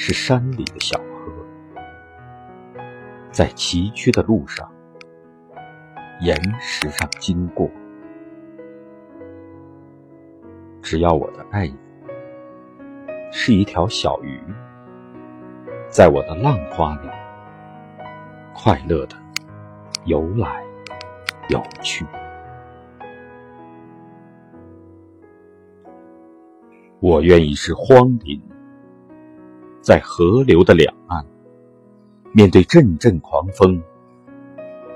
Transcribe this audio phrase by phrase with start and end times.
[0.00, 1.32] 是山里的小河，
[3.32, 4.70] 在崎岖的路上、
[6.20, 7.68] 岩石上经过。
[10.80, 11.76] 只要我的爱人
[13.32, 14.40] 是一条小鱼，
[15.90, 17.08] 在我的浪花里
[18.54, 19.16] 快乐的
[20.04, 20.62] 游来
[21.48, 22.06] 游去。
[27.00, 28.40] 我愿意是荒林。
[29.88, 31.24] 在河流的两岸，
[32.32, 33.82] 面对阵阵狂风，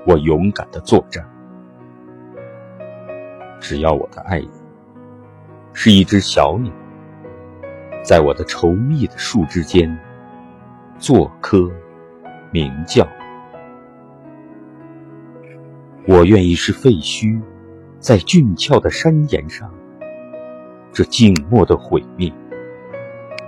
[0.05, 1.27] 我勇敢的作战。
[3.59, 4.47] 只要我的爱人
[5.73, 6.71] 是一只小鸟，
[8.03, 9.97] 在我的稠密的树枝间
[10.99, 11.67] 做棵
[12.51, 13.03] 鸣叫。
[16.05, 17.41] 我愿意是废墟，
[17.97, 19.73] 在峻峭的山岩上，
[20.91, 22.31] 这静默的毁灭。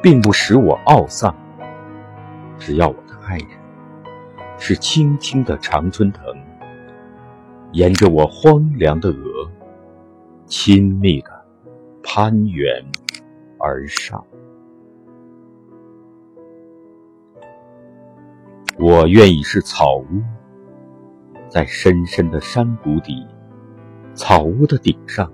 [0.05, 1.35] 并不使我懊丧，
[2.59, 3.47] 只要我的爱人
[4.55, 6.21] 是青青的常春藤，
[7.71, 9.49] 沿着我荒凉的额，
[10.45, 11.43] 亲密的
[12.03, 12.85] 攀援
[13.57, 14.23] 而上。
[18.77, 20.21] 我愿意是草屋，
[21.49, 23.25] 在深深的山谷底，
[24.13, 25.33] 草屋的顶上，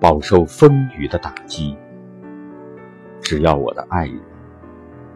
[0.00, 1.76] 饱受风雨的打击。
[3.28, 4.18] 只要我的爱人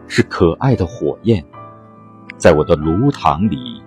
[0.07, 1.43] 是可爱的火焰，
[2.37, 3.83] 在我的炉膛里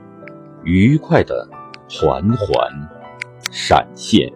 [0.63, 1.47] 愉快的
[1.87, 2.67] 缓缓
[3.51, 4.33] 闪现，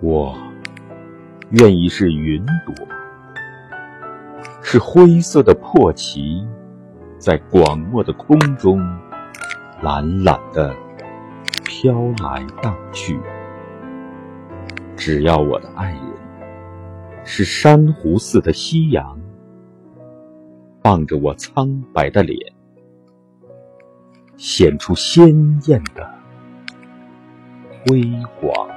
[0.00, 0.36] 我
[1.50, 2.74] 愿意是云朵，
[4.60, 6.44] 是灰色的破旗，
[7.16, 8.80] 在广漠的空中
[9.82, 10.74] 懒懒的
[11.62, 13.16] 飘来荡去。
[14.96, 16.00] 只要我的爱人
[17.24, 19.20] 是珊瑚似的夕阳，
[20.82, 22.38] 傍着我苍白的脸，
[24.36, 25.28] 显出鲜
[25.66, 26.10] 艳的
[27.84, 28.02] 辉
[28.40, 28.75] 煌。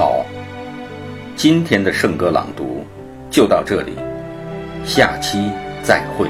[0.00, 0.24] 好
[1.36, 2.86] 今天的圣歌朗读
[3.30, 3.98] 就到这里，
[4.82, 5.50] 下期
[5.82, 6.26] 再会。